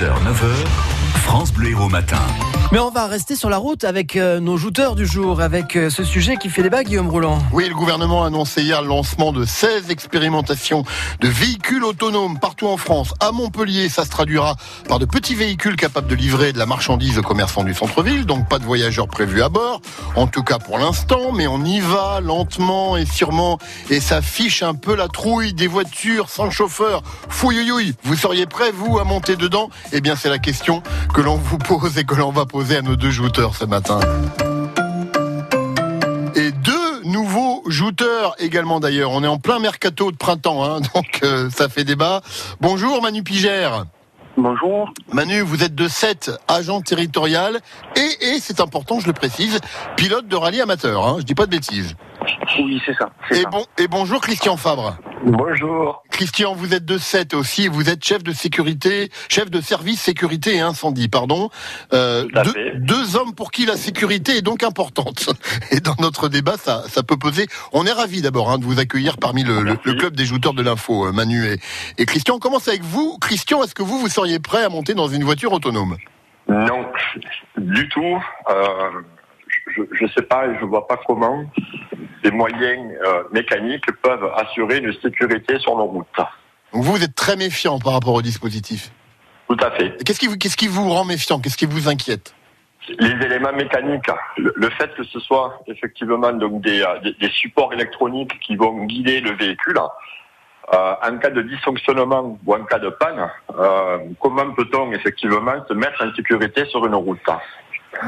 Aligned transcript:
6h, 0.00 0.08
9h, 0.24 0.66
France 1.24 1.52
Bleu 1.52 1.72
Héros 1.72 1.90
Matin. 1.90 2.16
Mais 2.72 2.78
on 2.78 2.90
va 2.90 3.08
rester 3.08 3.34
sur 3.34 3.50
la 3.50 3.56
route 3.58 3.82
avec 3.82 4.14
euh, 4.14 4.38
nos 4.38 4.56
jouteurs 4.56 4.94
du 4.94 5.04
jour, 5.04 5.40
avec 5.40 5.74
euh, 5.74 5.90
ce 5.90 6.04
sujet 6.04 6.36
qui 6.36 6.48
fait 6.48 6.62
débat, 6.62 6.84
Guillaume 6.84 7.08
Roulant. 7.08 7.40
Oui, 7.52 7.68
le 7.68 7.74
gouvernement 7.74 8.22
a 8.22 8.28
annoncé 8.28 8.62
hier 8.62 8.80
le 8.80 8.86
lancement 8.86 9.32
de 9.32 9.44
16 9.44 9.90
expérimentations 9.90 10.84
de 11.20 11.26
véhicules 11.26 11.82
autonomes 11.82 12.38
partout 12.38 12.68
en 12.68 12.76
France. 12.76 13.12
À 13.18 13.32
Montpellier, 13.32 13.88
ça 13.88 14.04
se 14.04 14.10
traduira 14.10 14.54
par 14.88 15.00
de 15.00 15.04
petits 15.04 15.34
véhicules 15.34 15.74
capables 15.74 16.06
de 16.06 16.14
livrer 16.14 16.52
de 16.52 16.58
la 16.58 16.66
marchandise 16.66 17.18
aux 17.18 17.22
commerçants 17.22 17.64
du 17.64 17.74
centre-ville, 17.74 18.24
donc 18.24 18.48
pas 18.48 18.60
de 18.60 18.64
voyageurs 18.64 19.08
prévus 19.08 19.42
à 19.42 19.48
bord, 19.48 19.80
en 20.14 20.28
tout 20.28 20.44
cas 20.44 20.58
pour 20.58 20.78
l'instant, 20.78 21.32
mais 21.32 21.48
on 21.48 21.64
y 21.64 21.80
va 21.80 22.20
lentement 22.22 22.96
et 22.96 23.04
sûrement, 23.04 23.58
et 23.90 23.98
ça 23.98 24.22
fiche 24.22 24.62
un 24.62 24.74
peu 24.74 24.94
la 24.94 25.08
trouille 25.08 25.54
des 25.54 25.66
voitures 25.66 26.30
sans 26.30 26.50
chauffeur. 26.50 27.02
Fouillouille, 27.28 27.94
vous 28.04 28.14
seriez 28.14 28.46
prêt, 28.46 28.70
vous, 28.70 29.00
à 29.00 29.04
monter 29.04 29.34
dedans 29.34 29.70
Eh 29.92 30.00
bien, 30.00 30.14
c'est 30.16 30.28
la 30.28 30.38
question 30.38 30.82
que 31.14 31.20
l'on 31.20 31.36
vous 31.36 31.58
pose 31.58 31.98
et 31.98 32.04
que 32.04 32.14
l'on 32.14 32.30
va 32.30 32.46
poser 32.46 32.76
à 32.76 32.82
nos 32.82 32.96
deux 32.96 33.10
jouteurs 33.10 33.56
ce 33.56 33.64
matin. 33.64 33.98
Et 36.36 36.52
deux 36.52 37.02
nouveaux 37.04 37.62
jouteurs 37.66 38.34
également 38.38 38.78
d'ailleurs. 38.80 39.10
On 39.10 39.24
est 39.24 39.28
en 39.28 39.38
plein 39.38 39.58
mercato 39.58 40.12
de 40.12 40.16
printemps, 40.16 40.64
hein, 40.64 40.80
donc 40.94 41.20
euh, 41.22 41.50
ça 41.50 41.68
fait 41.68 41.84
débat. 41.84 42.20
Bonjour 42.60 43.02
Manu 43.02 43.22
Pigère. 43.22 43.84
Bonjour. 44.36 44.88
Manu, 45.12 45.40
vous 45.40 45.64
êtes 45.64 45.74
de 45.74 45.88
7 45.88 46.30
agent 46.46 46.80
territorial 46.82 47.58
et, 47.96 48.26
et 48.36 48.40
c'est 48.40 48.60
important, 48.60 49.00
je 49.00 49.08
le 49.08 49.12
précise, 49.12 49.58
pilote 49.96 50.28
de 50.28 50.36
rallye 50.36 50.60
amateur. 50.60 51.04
Hein, 51.06 51.16
je 51.18 51.24
dis 51.24 51.34
pas 51.34 51.46
de 51.46 51.50
bêtises. 51.50 51.96
Oui, 52.58 52.80
c'est 52.86 52.94
ça. 52.94 53.10
c'est 53.28 53.38
Et, 53.38 53.42
ça. 53.42 53.48
bon, 53.50 53.64
et 53.76 53.88
bonjour 53.88 54.20
Christian 54.20 54.56
Fabre. 54.56 54.96
Bonjour. 55.22 56.02
Christian, 56.10 56.54
vous 56.54 56.74
êtes 56.74 56.84
de 56.84 56.96
7 56.96 57.34
aussi, 57.34 57.68
vous 57.68 57.90
êtes 57.90 58.02
chef 58.04 58.22
de 58.22 58.32
sécurité, 58.32 59.10
chef 59.28 59.50
de 59.50 59.60
service 59.60 60.00
sécurité 60.00 60.56
et 60.56 60.60
incendie, 60.60 61.08
pardon. 61.08 61.50
Euh, 61.92 62.26
deux, 62.76 63.16
hommes 63.16 63.34
pour 63.34 63.50
qui 63.50 63.66
la 63.66 63.76
sécurité 63.76 64.36
est 64.38 64.42
donc 64.42 64.62
importante. 64.62 65.28
Et 65.72 65.80
dans 65.80 65.94
notre 65.98 66.28
débat, 66.28 66.56
ça, 66.56 66.84
ça 66.88 67.02
peut 67.02 67.16
poser. 67.18 67.46
On 67.72 67.86
est 67.86 67.92
ravis 67.92 68.22
d'abord 68.22 68.50
hein, 68.50 68.58
de 68.58 68.64
vous 68.64 68.78
accueillir 68.80 69.18
parmi 69.18 69.42
le, 69.44 69.62
le- 69.62 69.76
club 69.94 70.14
des 70.16 70.24
jouteurs 70.24 70.54
de 70.54 70.62
l'info, 70.62 71.06
euh, 71.06 71.12
Manu 71.12 71.44
et, 71.46 71.58
et 71.98 72.06
Christian. 72.06 72.36
On 72.36 72.38
commence 72.38 72.68
avec 72.68 72.82
vous. 72.82 73.18
Christian, 73.20 73.62
est-ce 73.62 73.74
que 73.74 73.82
vous, 73.82 73.98
vous 73.98 74.08
seriez 74.08 74.38
prêt 74.38 74.64
à 74.64 74.68
monter 74.68 74.94
dans 74.94 75.08
une 75.08 75.24
voiture 75.24 75.52
autonome? 75.52 75.96
Non, 76.48 76.86
du 77.58 77.88
tout. 77.90 78.18
Euh, 78.48 78.90
je 79.92 80.04
ne 80.04 80.08
sais 80.08 80.22
pas 80.22 80.46
et 80.46 80.58
je 80.60 80.64
vois 80.64 80.86
pas 80.86 80.98
comment 81.06 81.44
des 82.22 82.30
moyens 82.30 82.92
euh, 83.06 83.22
mécaniques 83.32 83.86
peuvent 84.02 84.30
assurer 84.36 84.78
une 84.78 84.92
sécurité 85.00 85.58
sur 85.58 85.76
nos 85.76 85.84
routes. 85.84 86.06
Donc 86.72 86.82
vous, 86.84 86.92
vous 86.92 87.02
êtes 87.04 87.14
très 87.14 87.36
méfiant 87.36 87.78
par 87.78 87.94
rapport 87.94 88.14
au 88.14 88.22
dispositif. 88.22 88.90
Tout 89.48 89.56
à 89.60 89.70
fait. 89.72 89.96
Qu'est-ce 90.04 90.20
qui, 90.20 90.26
vous- 90.28 90.36
qu'est-ce 90.36 90.56
qui 90.56 90.68
vous 90.68 90.88
rend 90.90 91.04
méfiant? 91.04 91.40
Qu'est-ce 91.40 91.56
qui 91.56 91.66
vous 91.66 91.88
inquiète? 91.88 92.34
Les 92.98 93.10
éléments 93.26 93.52
mécaniques, 93.52 94.10
le, 94.36 94.52
le 94.56 94.70
fait 94.70 94.92
que 94.96 95.04
ce 95.04 95.20
soit 95.20 95.60
effectivement 95.66 96.32
donc 96.32 96.62
des, 96.62 96.80
euh, 96.82 96.98
des- 97.00 97.12
des 97.20 97.28
supports 97.30 97.72
électroniques 97.72 98.38
qui 98.40 98.56
vont 98.56 98.84
guider 98.84 99.20
le 99.20 99.32
véhicule, 99.32 99.78
euh, 100.72 100.94
en 101.02 101.18
cas 101.18 101.30
de 101.30 101.42
dysfonctionnement 101.42 102.38
ou 102.44 102.54
en 102.54 102.64
cas 102.64 102.78
de 102.78 102.88
panne, 102.90 103.28
euh, 103.58 103.98
comment 104.20 104.50
peut-on 104.52 104.92
effectivement 104.92 105.64
se 105.68 105.72
mettre 105.74 106.04
en 106.04 106.14
sécurité 106.14 106.64
sur 106.66 106.84
une 106.86 106.94
route? 106.94 107.18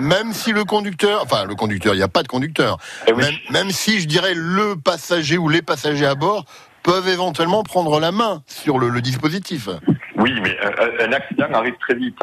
Même 0.00 0.33
si 0.33 0.52
le 0.52 0.64
conducteur, 0.64 1.22
enfin 1.22 1.44
le 1.44 1.55
conducteur, 1.55 1.94
il 1.94 1.98
n'y 1.98 2.02
a 2.02 2.08
pas 2.08 2.22
de 2.22 2.28
conducteur, 2.28 2.78
Eh 3.06 3.12
oui. 3.12 3.22
même, 3.22 3.34
même 3.50 3.70
si 3.70 4.00
je 4.00 4.06
dirais 4.06 4.33
le 4.34 4.77
passager 4.77 5.36
ou 5.38 5.48
les 5.48 5.62
passagers 5.62 6.06
à 6.06 6.14
bord 6.14 6.44
peuvent 6.83 7.08
éventuellement 7.08 7.62
prendre 7.62 8.00
la 8.00 8.10
main 8.12 8.42
sur 8.47 8.78
le, 8.78 8.88
le 8.88 9.00
dispositif. 9.00 9.69
Oui, 10.16 10.33
mais 10.42 10.56
un, 10.60 11.08
un 11.08 11.12
accident 11.12 11.47
arrive 11.53 11.75
très 11.80 11.94
vite. 11.94 12.19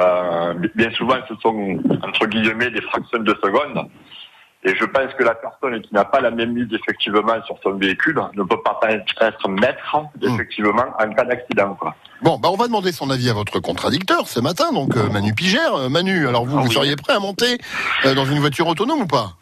Euh, 0.00 0.54
bien 0.74 0.90
souvent, 0.92 1.16
ce 1.28 1.34
sont 1.42 1.78
entre 2.02 2.26
guillemets 2.26 2.70
des 2.70 2.80
fractions 2.82 3.18
de 3.20 3.34
secondes. 3.42 3.88
Et 4.68 4.74
je 4.76 4.84
pense 4.84 5.12
que 5.14 5.24
la 5.24 5.34
personne 5.34 5.80
qui 5.80 5.94
n'a 5.94 6.04
pas 6.04 6.20
la 6.20 6.30
même 6.30 6.52
mise 6.52 6.68
effectivement 6.72 7.42
sur 7.46 7.56
son 7.62 7.72
véhicule 7.72 8.20
ne 8.34 8.42
peut 8.42 8.60
pas 8.62 8.78
être 8.90 9.48
maître 9.48 9.96
effectivement 10.20 10.84
en 11.00 11.10
cas 11.14 11.24
d'accident. 11.24 11.74
quoi. 11.74 11.94
Bon, 12.20 12.38
bah 12.38 12.50
on 12.52 12.56
va 12.56 12.66
demander 12.66 12.92
son 12.92 13.08
avis 13.08 13.30
à 13.30 13.32
votre 13.32 13.60
contradicteur 13.60 14.28
ce 14.28 14.40
matin, 14.40 14.70
donc 14.72 14.94
euh, 14.96 15.08
Manu 15.08 15.32
Pigère. 15.34 15.74
Euh, 15.74 15.88
Manu, 15.88 16.28
alors 16.28 16.44
vous, 16.44 16.58
Ah 16.58 16.60
vous 16.62 16.68
oui. 16.68 16.74
seriez 16.74 16.96
prêt 16.96 17.14
à 17.14 17.18
monter 17.20 17.56
euh, 18.04 18.14
dans 18.14 18.26
une 18.26 18.40
voiture 18.40 18.66
autonome 18.66 19.00
ou 19.02 19.06
pas? 19.06 19.32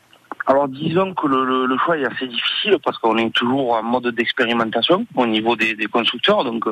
Alors 0.49 0.69
disons 0.69 1.13
que 1.13 1.27
le, 1.27 1.45
le- 1.45 1.67
le 1.67 1.77
choix 1.79 1.99
est 1.99 2.05
assez 2.07 2.29
difficile 2.29 2.77
parce 2.85 2.97
qu'on 2.99 3.17
est 3.19 3.35
toujours 3.35 3.73
en 3.75 3.83
mode 3.83 4.07
d'expérimentation 4.15 5.05
au 5.17 5.27
niveau 5.27 5.57
des, 5.57 5.75
des 5.75 5.87
constructeurs, 5.87 6.45
donc 6.45 6.67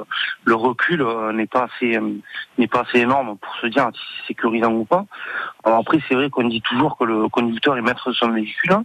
le 0.45 0.55
recul 0.55 1.05
n'est 1.33 1.49
pas 1.49 1.67
assez 1.75 1.99
n'est 2.57 2.69
pas 2.69 2.83
assez 2.89 3.01
énorme 3.01 3.37
pour 3.37 3.53
se 3.61 3.67
dire 3.67 3.89
si 3.93 3.99
c'est 4.21 4.27
sécurisant 4.29 4.71
ou 4.71 4.85
pas. 4.85 5.07
Alors 5.65 5.79
après 5.81 5.99
c'est 6.09 6.15
vrai 6.15 6.29
qu'on 6.31 6.45
dit 6.49 6.61
toujours 6.63 6.97
que 6.99 7.05
le 7.05 7.29
conducteur 7.29 7.77
est 7.77 7.81
maître 7.83 8.09
de 8.11 8.15
son 8.15 8.31
véhicule. 8.31 8.73
hein. 8.73 8.85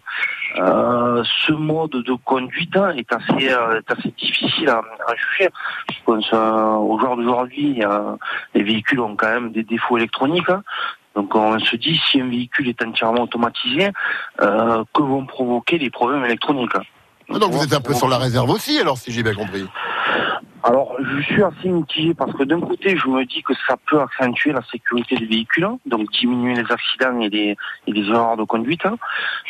Euh, 0.57 1.23
ce 1.45 1.51
mode 1.51 1.91
de 1.91 2.13
conduite 2.23 2.75
hein, 2.78 2.94
est 2.95 3.12
assez 3.12 3.50
euh, 3.51 3.79
est 3.79 3.91
assez 3.91 4.09
difficile 4.17 4.69
à, 4.69 4.78
à 5.07 5.16
juger. 5.16 5.50
Je 5.91 5.97
pense 6.06 6.29
euh, 6.34 6.63
au 6.75 7.00
jour 7.00 7.17
d'aujourd'hui, 7.17 7.81
les 8.53 8.63
véhicules 8.63 9.00
ont 9.01 9.16
quand 9.16 9.29
même 9.29 9.51
des 9.51 9.63
défauts 9.63 9.97
électroniques. 9.97 10.50
hein. 10.50 10.63
Donc 11.16 11.35
on 11.35 11.59
se 11.59 11.75
dit 11.75 12.00
si 12.09 12.22
un 12.22 12.29
véhicule 12.29 12.69
est 12.69 12.81
entièrement 12.81 13.23
automatisé, 13.23 13.90
euh, 14.41 14.84
que 14.94 15.01
vont 15.01 15.25
provoquer 15.25 15.78
les 15.79 15.90
problèmes 15.90 16.23
électroniques. 16.23 16.72
Ah, 16.75 17.38
Donc 17.40 17.51
vous 17.51 17.63
êtes 17.63 17.73
un 17.73 17.81
peu 17.81 17.94
sur 17.94 18.07
la 18.07 18.17
réserve 18.17 18.50
aussi, 18.50 18.79
alors 18.79 18.97
si 18.97 19.11
j'ai 19.11 19.22
bien 19.23 19.34
compris. 19.34 19.66
Alors, 20.64 20.96
je 21.00 21.22
suis 21.22 21.42
assez 21.44 21.70
mitigé 21.70 22.14
parce 22.14 22.34
que 22.34 22.44
d'un 22.44 22.59
côté, 22.59 22.97
je 22.97 23.08
me 23.08 23.24
dis 23.25 23.42
que 23.44 23.53
ça 23.68 23.75
peut 23.90 24.02
accentuer 24.02 24.52
la 24.52 24.62
sécurité 24.72 25.16
des 25.16 25.25
véhicules, 25.25 25.64
hein, 25.64 25.78
donc 25.86 26.12
diminuer 26.12 26.53
les 26.56 26.70
accidents 26.72 27.20
et 27.22 27.30
les, 27.30 27.56
et 27.88 27.92
les 27.92 28.08
erreurs 28.09 28.36
de 28.38 28.44
conduite. 28.44 28.86
hein. 28.86 28.97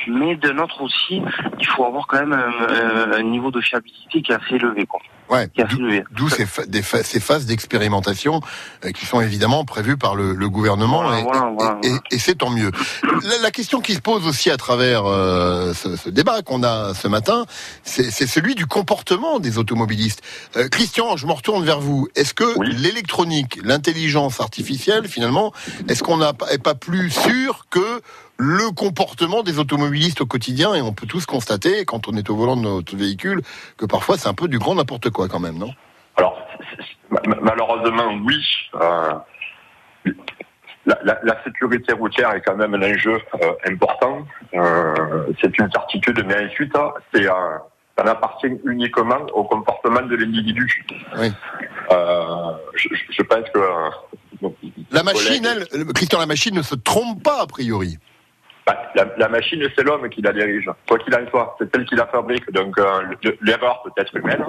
Mais 0.07 0.35
d'un 0.35 0.57
autre 0.59 0.81
aussi, 0.81 1.21
il 1.59 1.65
faut 1.67 1.85
avoir 1.85 2.05
quand 2.07 2.19
même 2.19 2.33
un, 2.33 3.17
un- 3.17 3.23
niveau 3.23 3.49
de 3.51 3.59
fiabilité 3.61 4.21
qui 4.21 4.31
est 4.31 4.35
assez 4.35 4.55
élevé. 4.55 4.85
Quoi, 4.85 4.99
Ouais. 5.29 5.47
qui 5.53 5.61
est 5.61 5.63
assez 5.65 5.75
élevé. 5.75 6.03
D'où 6.11 6.27
ces, 6.29 6.45
ces 6.47 7.19
phases 7.19 7.45
d'expérimentation 7.45 8.41
euh, 8.85 8.91
qui 8.91 9.05
sont 9.05 9.21
évidemment 9.21 9.63
prévues 9.65 9.97
par 9.97 10.15
le, 10.15 10.33
le 10.33 10.49
gouvernement 10.49 11.03
Voilà, 11.03 11.19
et, 11.19 11.23
voilà, 11.23 11.49
et- 11.51 11.53
voilà, 11.89 11.99
et- 12.11 12.17
c'est 12.17 12.35
tant 12.39 12.49
mieux. 12.49 12.71
La, 13.03 13.37
la 13.43 13.51
question 13.51 13.79
qui 13.81 13.93
se 13.93 14.01
pose 14.01 14.25
aussi 14.27 14.49
à 14.49 14.57
travers 14.57 15.05
euh, 15.05 15.73
ce, 15.73 15.95
ce 15.95 16.09
débat 16.09 16.41
qu'on 16.41 16.63
a 16.63 16.93
ce 16.95 17.07
matin, 17.07 17.45
c'est 17.83 18.09
c'est 18.11 18.25
celui 18.27 18.55
du 18.55 18.65
comportement 18.65 19.39
des 19.39 19.57
automobilistes. 19.59 20.23
Euh, 20.57 20.67
Christian, 20.67 20.98
je 21.15 21.25
me 21.25 21.31
retourne 21.31 21.63
vers 21.63 21.79
vous. 21.79 22.07
Est-ce 22.15 22.33
que 22.33 22.57
Oui. 22.57 22.67
l'électronique, 22.75 23.59
l'intelligence 23.63 24.39
artificielle, 24.41 25.07
finalement, 25.07 25.51
est-ce 25.87 26.03
qu'on 26.03 26.17
n'est 26.17 26.57
pas 26.63 26.75
plus 26.75 27.09
sûr 27.09 27.65
que 27.69 28.01
le 28.37 28.71
comportement 28.71 29.43
des 29.43 29.59
automobilistes 29.59 30.21
au 30.21 30.25
quotidien? 30.25 30.75
Et 30.75 30.81
on 30.81 30.93
peut 30.93 31.07
tous 31.07 31.25
constater 31.25 31.85
quand 31.85 32.07
on 32.07 32.13
est 32.15 32.29
au 32.29 32.35
volant 32.35 32.55
de 32.55 32.61
notre 32.61 32.95
véhicule 32.95 33.41
que 33.77 33.85
parfois 33.85 34.17
c'est 34.17 34.27
un 34.29 34.33
peu 34.33 34.47
du 34.47 34.59
grand 34.59 34.75
n'importe 34.75 35.09
quoi 35.09 35.27
quand 35.27 35.39
même, 35.39 35.57
non? 35.57 35.73
Alors, 36.17 36.37
malheureusement, 37.41 38.13
oui. 38.25 38.35
euh, 38.75 39.13
la, 40.85 40.97
la- 41.03 41.19
la 41.23 41.43
sécurité 41.43 41.93
routière 41.93 42.31
est 42.33 42.41
quand 42.41 42.55
même 42.55 42.73
un 42.73 42.81
enjeu 42.93 43.19
euh, 43.41 43.51
important. 43.67 44.25
Euh, 44.53 45.25
c'est 45.41 45.57
une 45.59 45.71
certitude, 45.71 46.23
mais 46.27 46.45
ensuite, 46.47 46.75
hein, 46.75 46.91
c'est 47.13 47.25
euh, 47.27 47.57
ça 47.99 48.05
n'appartient 48.05 48.47
uniquement 48.65 49.19
au 49.33 49.43
comportement 49.43 50.01
de 50.01 50.15
l'individu. 50.15 50.85
Oui. 51.17 51.27
Euh, 51.91 52.51
je, 52.75 52.87
je 53.09 53.21
pense 53.23 53.43
que 53.53 53.59
euh, 53.59 53.89
donc, 54.41 54.55
La 54.89 55.03
machine, 55.03 55.43
collègues- 55.43 55.67
elle, 55.73 55.85
Christian, 55.93 56.19
la 56.19 56.25
machine 56.25 56.55
ne 56.55 56.61
se 56.61 56.75
trompe 56.75 57.21
pas 57.23 57.41
a 57.41 57.47
priori. 57.47 57.97
bah, 58.65 58.77
la, 58.95 59.05
la 59.17 59.27
machine, 59.27 59.61
c'est 59.75 59.83
l'homme 59.83 60.07
qui 60.09 60.21
la 60.21 60.31
dirige. 60.31 60.69
Quoi 60.87 60.97
qu'il 60.99 61.13
en 61.13 61.27
soit, 61.29 61.57
c'est 61.59 61.75
elle 61.75 61.83
qui 61.85 61.95
la 61.95 62.07
fabrique. 62.07 62.49
Donc 62.53 62.77
euh, 62.79 63.01
le- 63.21 63.37
l'erreur 63.41 63.81
peut 63.83 63.91
être 63.97 64.15
humaine. 64.15 64.45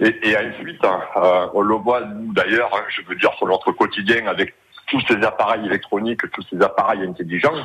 Et, 0.00 0.28
et 0.28 0.36
ensuite, 0.36 0.84
euh, 0.84 1.46
on 1.54 1.62
le 1.62 1.74
voit 1.76 2.02
nous 2.02 2.32
d'ailleurs, 2.34 2.70
hein, 2.74 2.82
je 2.90 3.00
veux 3.08 3.14
dire 3.16 3.32
sur 3.38 3.46
notre 3.46 3.72
quotidien 3.72 4.26
avec 4.26 4.54
tous 4.88 5.00
ces 5.08 5.16
appareils 5.24 5.64
électroniques, 5.64 6.20
tous 6.32 6.44
ces 6.50 6.60
appareils 6.62 7.02
intelligents, 7.02 7.64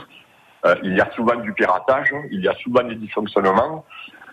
il 0.81 0.95
y 0.95 1.01
a 1.01 1.09
souvent 1.13 1.35
du 1.35 1.51
piratage, 1.53 2.09
il 2.31 2.39
y 2.41 2.47
a 2.47 2.55
souvent 2.55 2.83
des 2.83 2.95
dysfonctionnements. 2.95 3.85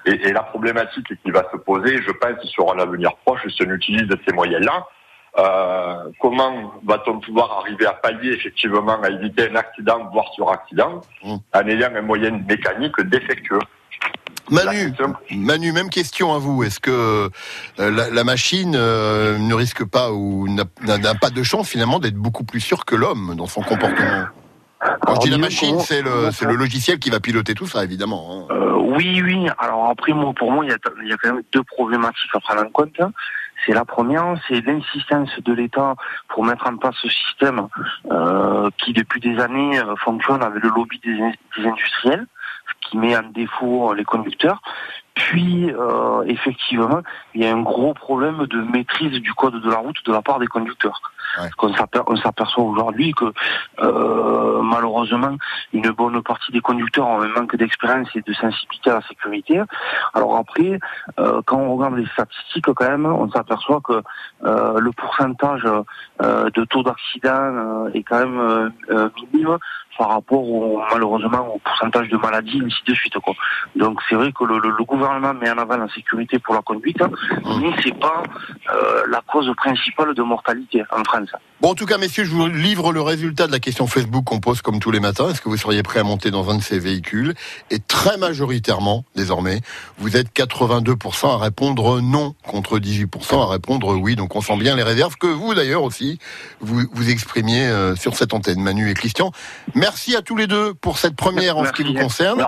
Et, 0.06 0.12
et 0.28 0.32
la 0.32 0.42
problématique 0.42 1.08
qui 1.22 1.30
va 1.30 1.44
se 1.52 1.56
poser, 1.58 2.00
je 2.02 2.10
pense, 2.12 2.42
sur 2.44 2.72
un 2.74 2.78
avenir 2.78 3.14
proche, 3.24 3.40
si 3.48 3.62
on 3.66 3.70
utilise 3.70 4.08
ces 4.26 4.32
moyens-là, 4.34 4.86
euh, 5.38 6.10
comment 6.20 6.72
va-t-on 6.84 7.20
pouvoir 7.20 7.60
arriver 7.60 7.86
à 7.86 7.92
pallier 7.92 8.32
effectivement 8.32 9.00
à 9.02 9.10
éviter 9.10 9.48
un 9.50 9.54
accident, 9.56 10.08
voire 10.12 10.32
sur 10.34 10.50
accident, 10.50 11.00
Mm. 11.22 11.36
en 11.54 11.68
ayant 11.68 11.94
un 11.94 12.02
moyen 12.02 12.30
mécanique 12.48 13.00
défectueux? 13.02 13.60
Manu, 14.50 14.92
Manu, 15.30 15.70
même 15.72 15.90
question 15.90 16.34
à 16.34 16.38
vous. 16.38 16.64
Est-ce 16.64 16.80
que 16.80 16.90
euh, 16.90 17.28
la, 17.78 18.10
la 18.10 18.24
machine 18.24 18.74
euh, 18.76 19.38
ne 19.38 19.54
risque 19.54 19.84
pas 19.84 20.10
ou 20.12 20.48
n'a 20.48 20.64
pas 21.14 21.30
de 21.30 21.42
chance 21.44 21.68
finalement 21.68 22.00
d'être 22.00 22.16
beaucoup 22.16 22.42
plus 22.42 22.60
sûre 22.60 22.84
que 22.84 22.96
l'homme 22.96 23.34
dans 23.36 23.46
son 23.46 23.62
comportement? 23.62 24.24
Quand 25.00 25.14
je 25.16 25.20
dis 25.20 25.30
la 25.30 25.38
machine, 25.38 25.78
c'est 25.80 26.02
le, 26.02 26.30
c'est 26.32 26.46
le 26.46 26.54
logiciel 26.54 26.98
qui 26.98 27.10
va 27.10 27.20
piloter 27.20 27.54
tout 27.54 27.66
ça, 27.66 27.82
évidemment. 27.84 28.46
hein. 28.50 28.54
Euh, 28.54 28.74
oui, 28.74 29.20
oui. 29.22 29.48
Alors 29.58 29.88
après, 29.88 30.12
moi, 30.12 30.32
pour 30.34 30.52
moi, 30.52 30.64
il 30.64 30.70
y, 30.70 30.74
a, 30.74 30.78
il 31.02 31.08
y 31.08 31.12
a 31.12 31.16
quand 31.16 31.32
même 31.32 31.42
deux 31.52 31.62
problématiques 31.62 32.30
à 32.34 32.40
prendre 32.40 32.62
en 32.62 32.70
compte. 32.70 33.00
C'est 33.66 33.72
la 33.72 33.84
première, 33.84 34.36
c'est 34.48 34.60
l'insistance 34.64 35.30
de 35.44 35.52
l'État 35.52 35.94
pour 36.28 36.44
mettre 36.44 36.66
en 36.66 36.76
place 36.76 36.94
ce 37.02 37.08
système 37.08 37.68
euh, 38.10 38.70
qui 38.78 38.92
depuis 38.92 39.20
des 39.20 39.38
années 39.38 39.78
euh, 39.78 39.96
fonctionne 39.96 40.42
avec 40.42 40.62
le 40.62 40.70
lobby 40.70 40.98
des, 41.04 41.16
des 41.16 41.68
industriels, 41.68 42.26
qui 42.80 42.96
met 42.96 43.16
en 43.16 43.22
défaut 43.34 43.92
les 43.94 44.04
conducteurs. 44.04 44.62
Puis, 45.20 45.70
euh, 45.70 46.22
effectivement, 46.26 47.00
il 47.34 47.42
y 47.42 47.46
a 47.46 47.52
un 47.52 47.60
gros 47.60 47.92
problème 47.92 48.46
de 48.46 48.62
maîtrise 48.62 49.20
du 49.20 49.34
code 49.34 49.60
de 49.60 49.70
la 49.70 49.76
route 49.76 49.98
de 50.06 50.12
la 50.12 50.22
part 50.22 50.38
des 50.38 50.46
conducteurs. 50.46 51.00
Ouais. 51.38 51.48
On 52.06 52.16
s'aperçoit 52.16 52.64
aujourd'hui 52.64 53.12
que 53.12 53.26
euh, 53.80 54.62
malheureusement, 54.62 55.36
une 55.72 55.90
bonne 55.90 56.22
partie 56.22 56.50
des 56.52 56.60
conducteurs 56.60 57.06
ont 57.06 57.20
un 57.20 57.28
manque 57.28 57.54
d'expérience 57.54 58.08
et 58.14 58.22
de 58.22 58.32
sensibilité 58.32 58.90
à 58.90 58.94
la 58.94 59.02
sécurité. 59.02 59.62
Alors 60.14 60.36
après, 60.36 60.80
euh, 61.18 61.42
quand 61.44 61.58
on 61.58 61.76
regarde 61.76 61.96
les 61.96 62.06
statistiques, 62.06 62.72
quand 62.72 62.88
même, 62.88 63.06
on 63.06 63.30
s'aperçoit 63.30 63.80
que 63.82 64.02
euh, 64.44 64.80
le 64.80 64.90
pourcentage 64.92 65.68
euh, 66.22 66.50
de 66.50 66.64
taux 66.64 66.82
d'accident 66.82 67.30
euh, 67.30 67.90
est 67.92 68.02
quand 68.02 68.18
même 68.18 68.70
euh, 68.90 69.08
minime 69.32 69.58
par 70.00 70.08
rapport 70.08 70.42
au, 70.42 70.80
malheureusement 70.90 71.54
au 71.54 71.58
pourcentage 71.58 72.08
de 72.08 72.16
maladies, 72.16 72.62
ainsi 72.64 72.82
de 72.86 72.94
suite. 72.94 73.18
Quoi. 73.18 73.34
Donc 73.76 74.00
c'est 74.08 74.14
vrai 74.14 74.32
que 74.32 74.44
le, 74.44 74.58
le, 74.58 74.70
le, 74.70 74.84
gouvernement 74.84 75.09
met 75.18 75.50
en 75.50 75.58
avant 75.58 75.76
la 75.76 75.88
sécurité 75.88 76.38
pour 76.38 76.54
la 76.54 76.62
conduite, 76.62 77.00
hein, 77.02 77.10
mais 77.60 77.70
c'est 77.82 77.98
pas 77.98 78.22
euh, 78.72 79.02
la 79.08 79.20
cause 79.22 79.50
principale 79.56 80.14
de 80.14 80.22
mortalité 80.22 80.82
en 80.90 81.02
France. 81.04 81.30
Bon, 81.60 81.70
en 81.70 81.74
tout 81.74 81.86
cas, 81.86 81.98
messieurs, 81.98 82.24
je 82.24 82.30
vous 82.30 82.46
livre 82.46 82.92
le 82.92 83.02
résultat 83.02 83.46
de 83.46 83.52
la 83.52 83.58
question 83.58 83.86
Facebook 83.86 84.24
qu'on 84.24 84.40
pose 84.40 84.62
comme 84.62 84.80
tous 84.80 84.90
les 84.90 85.00
matins. 85.00 85.28
Est-ce 85.28 85.40
que 85.40 85.48
vous 85.48 85.56
seriez 85.56 85.82
prêt 85.82 86.00
à 86.00 86.04
monter 86.04 86.30
dans 86.30 86.48
un 86.50 86.56
de 86.56 86.62
ces 86.62 86.78
véhicules? 86.78 87.34
Et 87.70 87.78
très 87.78 88.16
majoritairement, 88.16 89.04
désormais, 89.14 89.60
vous 89.98 90.16
êtes 90.16 90.34
82% 90.34 91.34
à 91.34 91.38
répondre 91.38 92.00
non, 92.00 92.34
contre 92.46 92.78
18% 92.78 93.42
à 93.42 93.50
répondre 93.50 93.94
oui. 93.94 94.16
Donc 94.16 94.36
on 94.36 94.40
sent 94.40 94.56
bien 94.56 94.76
les 94.76 94.82
réserves 94.82 95.16
que 95.16 95.26
vous, 95.26 95.54
d'ailleurs, 95.54 95.82
aussi, 95.82 96.18
vous, 96.60 96.82
vous 96.92 97.10
exprimiez 97.10 97.66
euh, 97.66 97.94
sur 97.96 98.16
cette 98.16 98.32
antenne, 98.32 98.60
Manu 98.60 98.90
et 98.90 98.94
Christian. 98.94 99.32
Merci 99.74 100.16
à 100.16 100.22
tous 100.22 100.36
les 100.36 100.46
deux 100.46 100.74
pour 100.74 100.98
cette 100.98 101.16
première 101.16 101.56
en 101.58 101.62
Merci. 101.62 101.76
ce 101.76 101.82
qui 101.82 101.92
vous 101.92 102.00
concerne. 102.00 102.46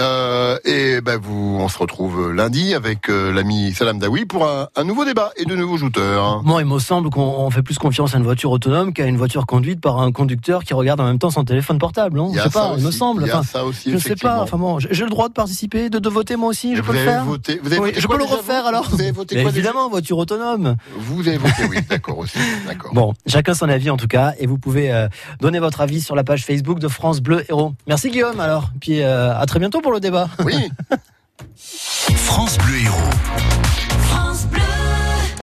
Euh, 0.00 0.58
et 0.64 1.00
ben 1.00 1.18
vous, 1.18 1.58
on 1.60 1.68
se 1.68 1.78
retrouve 1.78 2.03
lundi 2.32 2.74
avec 2.74 3.08
euh, 3.08 3.32
l'ami 3.32 3.72
Salam 3.74 3.98
Daoui 3.98 4.24
pour 4.24 4.46
un, 4.46 4.68
un 4.76 4.84
nouveau 4.84 5.04
débat 5.04 5.30
et 5.36 5.44
de 5.44 5.54
nouveaux 5.56 5.76
jouteurs. 5.76 6.42
Moi, 6.42 6.62
il 6.62 6.66
me 6.68 6.78
semble 6.78 7.10
qu'on 7.10 7.22
on 7.22 7.50
fait 7.50 7.62
plus 7.62 7.78
confiance 7.78 8.14
à 8.14 8.18
une 8.18 8.24
voiture 8.24 8.50
autonome 8.50 8.92
qu'à 8.92 9.06
une 9.06 9.16
voiture 9.16 9.46
conduite 9.46 9.80
par 9.80 10.00
un 10.00 10.12
conducteur 10.12 10.64
qui 10.64 10.74
regarde 10.74 11.00
en 11.00 11.04
même 11.04 11.18
temps 11.18 11.30
son 11.30 11.44
téléphone 11.44 11.78
portable. 11.78 12.18
Y 12.20 12.34
je 12.38 12.42
sais 12.42 12.50
pas, 12.50 12.74
il 12.76 12.82
me 12.82 12.88
aussi. 12.88 12.98
semble. 12.98 13.22
Il 13.22 13.28
y 13.28 13.30
a 13.30 13.38
Enfin, 13.38 13.42
ça 13.42 13.64
aussi, 13.64 13.90
je 13.92 13.98
sais 13.98 14.16
pas. 14.16 14.40
Enfin 14.42 14.58
bon, 14.58 14.78
j'ai 14.78 15.04
le 15.04 15.10
droit 15.10 15.28
de 15.28 15.34
participer, 15.34 15.90
de, 15.90 15.98
de 15.98 16.08
voter 16.08 16.36
moi 16.36 16.48
aussi. 16.50 16.76
Je 16.76 16.82
vous 16.82 16.92
peux 16.92 16.98
le 16.98 17.04
faire. 17.04 17.24
voté, 17.24 17.60
vous 17.62 17.72
avez 17.72 17.80
Oui, 17.80 17.88
voté 17.90 18.00
je 18.00 18.06
quoi 18.06 18.16
peux 18.16 18.22
le 18.24 18.28
refaire 18.28 18.62
vous 18.62 18.68
alors. 18.68 18.88
Vous 18.90 19.00
avez 19.00 19.10
voté 19.12 19.40
quoi 19.42 19.50
évidemment, 19.50 19.88
voiture 19.88 20.18
autonome. 20.18 20.76
Vous 20.98 21.26
avez 21.26 21.38
voté, 21.38 21.64
oui, 21.70 21.78
d'accord 21.88 22.18
aussi, 22.18 22.38
d'accord. 22.66 22.92
Bon, 22.94 23.14
chacun 23.26 23.54
son 23.54 23.68
avis 23.68 23.90
en 23.90 23.96
tout 23.96 24.06
cas, 24.08 24.32
et 24.38 24.46
vous 24.46 24.58
pouvez 24.58 24.92
euh, 24.92 25.08
donner 25.40 25.58
votre 25.58 25.80
avis 25.80 26.00
sur 26.00 26.14
la 26.14 26.24
page 26.24 26.44
Facebook 26.44 26.78
de 26.78 26.88
France 26.88 27.20
Bleu 27.20 27.44
Héros. 27.48 27.72
Merci 27.86 28.10
Guillaume 28.10 28.40
alors, 28.40 28.70
puis 28.80 29.00
euh, 29.02 29.36
à 29.36 29.46
très 29.46 29.58
bientôt 29.58 29.80
pour 29.80 29.92
le 29.92 30.00
débat. 30.00 30.28
Oui. 30.44 30.54
France 32.16 32.58
Bleu 32.58 32.78
Héros. 32.78 33.53